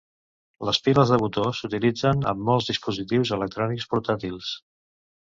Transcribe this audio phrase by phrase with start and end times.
[0.69, 4.55] Les piles de botó s'utilitzen en molts dispositius electrònics portàtils.